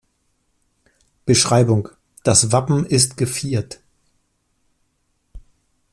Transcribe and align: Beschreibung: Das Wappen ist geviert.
Beschreibung: 1.27 1.89
Das 2.23 2.51
Wappen 2.51 2.87
ist 2.87 3.17
geviert. 3.17 3.81